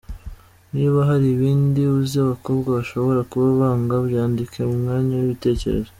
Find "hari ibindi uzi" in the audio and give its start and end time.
1.09-2.15